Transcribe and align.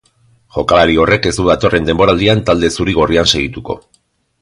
Jokalari 0.55 0.95
horrek 1.03 1.27
ez 1.31 1.33
du 1.41 1.45
datorren 1.49 1.89
denboraldian 1.91 2.41
talde 2.49 2.73
zuri-gorrian 2.77 3.31
segituko. 3.37 3.79